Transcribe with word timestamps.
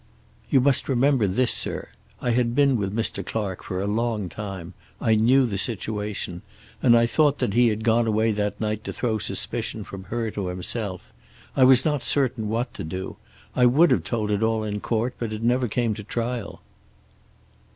"You 0.49 0.61
must 0.61 0.89
remember 0.89 1.27
this, 1.27 1.51
sir. 1.53 1.89
I 2.21 2.31
had 2.31 2.55
been 2.55 2.75
with 2.75 2.91
Mr. 2.91 3.23
Clark 3.23 3.63
for 3.63 3.79
a 3.79 3.85
long 3.85 4.29
time. 4.29 4.73
I 4.99 5.13
knew 5.13 5.45
the 5.45 5.59
situation. 5.59 6.41
And 6.81 6.97
I 6.97 7.05
thought 7.05 7.37
that 7.37 7.53
he 7.53 7.67
had 7.67 7.83
gone 7.83 8.07
away 8.07 8.31
that 8.31 8.59
night 8.59 8.83
to 8.85 8.93
throw 8.93 9.19
suspicion 9.19 9.83
from 9.83 10.05
her 10.05 10.31
to 10.31 10.47
himself. 10.47 11.13
I 11.55 11.65
was 11.65 11.85
not 11.85 12.01
certain 12.01 12.49
what 12.49 12.73
to 12.73 12.83
do. 12.83 13.17
I 13.55 13.67
would 13.67 13.91
have 13.91 14.03
told 14.03 14.31
it 14.31 14.41
all 14.41 14.63
in 14.63 14.79
court, 14.79 15.13
but 15.19 15.31
it 15.31 15.43
never 15.43 15.67
came 15.67 15.93
to 15.93 16.03
trial." 16.03 16.61